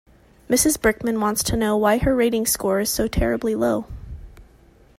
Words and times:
Mrs 0.49 0.79
Brickman 0.79 1.19
wants 1.21 1.43
to 1.43 1.55
know 1.55 1.77
why 1.77 1.99
her 1.99 2.15
rating 2.15 2.47
score 2.47 2.79
is 2.79 2.89
so 2.89 3.07
terribly 3.07 3.53
low. 3.53 3.85